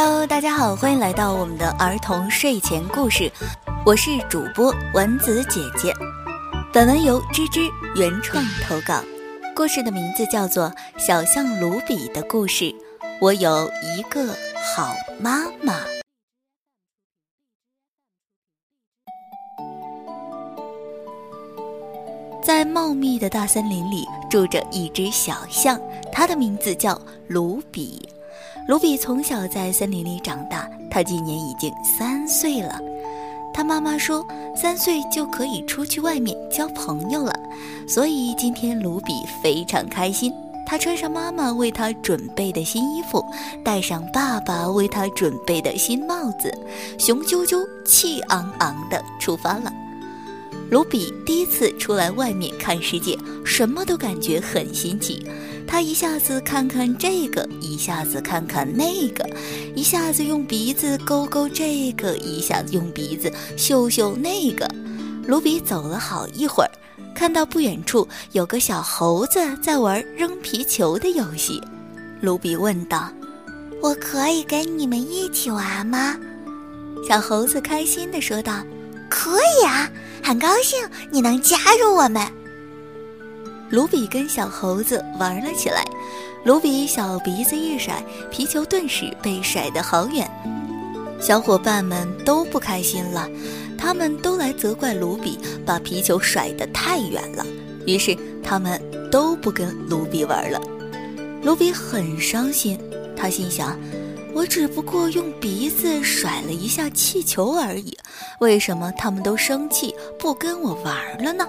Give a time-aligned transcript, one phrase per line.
[0.00, 3.28] Hello，大家好，欢迎来到我们的儿童睡前故事，
[3.84, 5.92] 我是主播丸子姐姐。
[6.72, 9.02] 本文由芝芝原创投稿，
[9.56, 10.70] 故事的名字叫做
[11.04, 12.66] 《小象卢比的故事》。
[13.20, 14.32] 我有一个
[14.76, 15.80] 好妈妈。
[22.40, 25.76] 在茂密的大森林里，住着一只小象，
[26.12, 28.07] 它的名字叫卢比。
[28.68, 32.78] 卢比从小在森林里长大，他今年已经三岁了。
[33.50, 34.22] 他妈妈说，
[34.54, 37.32] 三岁就可以出去外面交朋友了，
[37.88, 40.30] 所以今天卢比非常开心。
[40.66, 43.24] 他穿上妈妈为他准备的新衣服，
[43.64, 46.52] 戴上爸爸为他准备的新帽子，
[46.98, 49.72] 雄赳赳、气昂昂地出发了。
[50.70, 55.26] 卢比第一次出来外面看世界，什么都感觉很新奇。
[55.68, 59.28] 他一下子看看这个，一下子看看那个，
[59.76, 64.66] 一下子用鼻子勾勾这个，一下子用鼻子嗅嗅那个。
[65.26, 66.70] 卢比走了好一会儿，
[67.14, 71.62] 看到不远处有个小猴子在玩扔皮球的游戏。
[72.22, 73.12] 卢比问道
[73.82, 76.16] ：“我可以跟你们一起玩吗？”
[77.06, 78.64] 小猴子开心地说道。
[79.10, 79.90] 可以啊，
[80.22, 80.78] 很高兴
[81.10, 82.22] 你能加入我们。
[83.70, 85.84] 卢比跟小猴子玩了起来，
[86.44, 90.28] 卢比小鼻子一甩，皮球顿时被甩得好远。
[91.20, 93.28] 小伙伴们都不开心了，
[93.76, 97.44] 他们都来责怪卢比把皮球甩得太远了，
[97.86, 98.80] 于是他们
[99.10, 100.60] 都不跟卢比玩了。
[101.42, 102.78] 卢比很伤心，
[103.16, 103.78] 他心想。
[104.34, 107.96] 我只不过用鼻子甩了一下气球而已，
[108.38, 111.44] 为什么他们都生气不跟我玩了呢？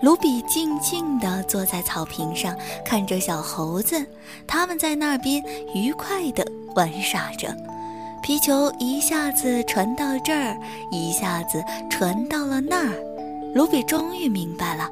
[0.00, 2.54] 卢比静静地坐在草坪上，
[2.84, 4.06] 看着小猴子，
[4.46, 5.42] 他们在那边
[5.74, 6.46] 愉快地
[6.76, 7.54] 玩耍着。
[8.22, 10.56] 皮球一下子传到这儿，
[10.92, 12.94] 一下子传到了那儿。
[13.54, 14.88] 卢比终于明白了，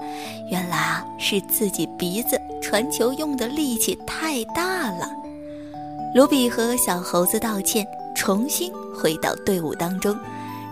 [0.50, 5.09] 原来啊是自己鼻子传球用的力气太大了。
[6.14, 10.16] 卢比和小猴子道歉，重新回到队伍当中。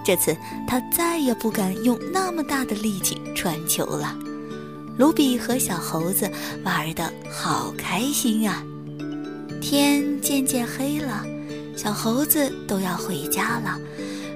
[0.04, 4.14] 这次他再也不敢用那么大的力气传球了。
[4.96, 6.30] 卢比和小猴子
[6.62, 8.62] 玩的好开心啊！
[9.60, 11.24] 天渐渐黑了，
[11.76, 13.78] 小猴子都要回家了。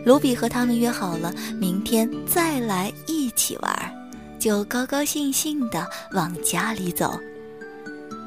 [0.04, 3.92] 卢比和他们约好了，明天再来一起玩，
[4.40, 7.20] 就高高兴兴地往家里走。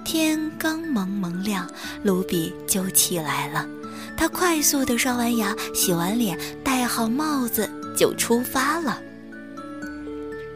[0.06, 1.70] 天刚蒙蒙亮，
[2.04, 3.68] 卢比就起来了。
[4.16, 9.02] 他快速地刷完牙、洗完脸，戴好帽子就出发了。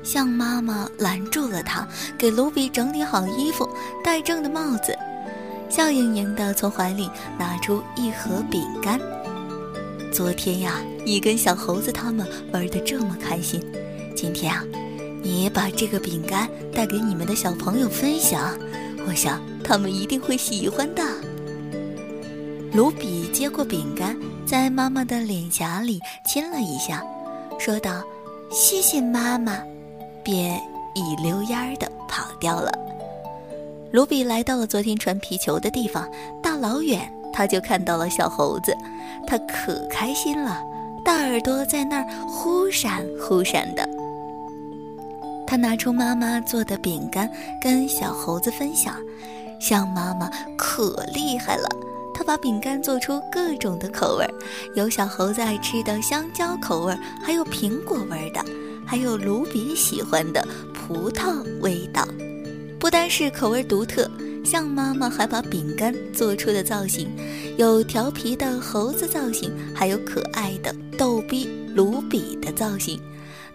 [0.05, 1.85] 象妈妈拦住了他，
[2.17, 3.67] 给卢比整理好衣服，
[4.03, 4.95] 戴正的帽子，
[5.67, 8.99] 笑盈盈地从怀里拿出一盒饼干。
[10.13, 13.59] 昨天呀，你跟小猴子他们玩得这么开心，
[14.15, 14.63] 今天啊，
[15.23, 18.55] 你也把这个饼干带给你们的小朋友分享。
[19.07, 21.03] 我想他们一定会喜欢的。
[22.73, 24.15] 卢比接过饼干，
[24.45, 27.03] 在妈妈的脸颊里亲了一下，
[27.59, 28.03] 说道
[28.51, 29.57] ：“谢谢妈妈。”
[30.25, 30.59] 便
[30.94, 32.69] 一溜烟儿的跑掉了。
[33.91, 36.09] 卢比来到了昨天传皮球的地方，
[36.44, 38.75] 大老远他就看到了小猴子，
[39.25, 40.62] 他可开心了，
[41.06, 43.88] 大耳朵在那儿忽闪忽闪的。
[45.47, 47.30] 他拿出妈妈做的饼干
[47.62, 48.96] 跟小猴子分享，
[49.59, 51.69] 象妈妈可厉害了。
[52.18, 54.25] 她把饼干做出各种的口味，
[54.74, 58.44] 有小猴子爱吃的香蕉口味，还有苹果味的，
[58.85, 62.07] 还有卢比喜欢的葡萄味道。
[62.79, 64.09] 不单是口味独特，
[64.44, 67.09] 象妈妈还把饼干做出的造型，
[67.57, 73.00] 有调皮的猴子造型，还有可爱的逗逼卢比的造型。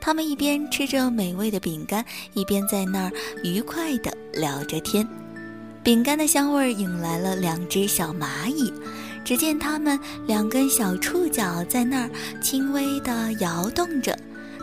[0.00, 3.12] 他们一边吃着美味的饼干，一边在那儿
[3.44, 5.06] 愉快地聊着天。
[5.82, 8.72] 饼干的香味引来了两只小蚂蚁，
[9.24, 12.10] 只见它们两根小触角在那儿
[12.42, 14.18] 轻微地摇动着。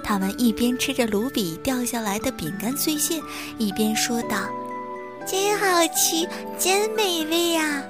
[0.07, 3.21] 它们一边吃着卢比掉下来的饼干碎屑，
[3.57, 4.47] 一边说道
[5.27, 6.25] ：“真好吃，
[6.57, 7.83] 真美味呀！”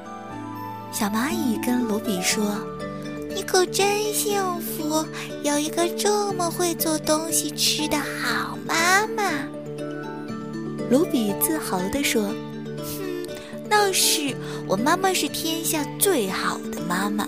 [0.91, 2.57] 小蚂蚁跟卢比说。
[3.35, 5.05] 你可真幸福，
[5.43, 9.23] 有一个这么会做东西吃的好妈妈。
[10.89, 12.23] 卢比自豪地说
[12.81, 13.27] ：“哼，
[13.69, 14.35] 那是
[14.67, 17.27] 我妈妈是天下最好的妈妈。”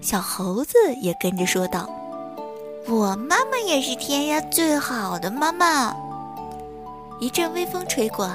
[0.00, 1.90] 小猴子也跟着说道
[2.88, 5.94] ：“我妈妈也是天下最好的妈妈。”
[7.20, 8.30] 一阵微风吹过，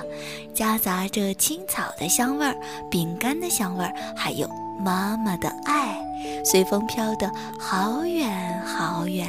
[0.53, 2.55] 夹杂着青草的香味儿、
[2.91, 4.47] 饼干的香味儿，还有
[4.77, 5.97] 妈妈的爱
[6.44, 9.25] 随风飘得好远好远。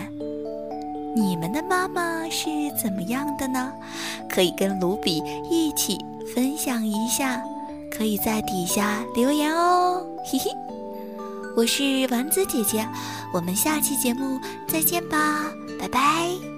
[1.14, 3.72] 你们的妈妈是怎么样的呢？
[4.28, 6.04] 可以跟卢比一起
[6.34, 7.40] 分享一下，
[7.96, 10.04] 可以在底下留言哦。
[10.24, 10.50] 嘿嘿，
[11.56, 12.86] 我是丸子姐姐，
[13.32, 15.44] 我们下期节目再见吧，
[15.78, 16.53] 拜拜。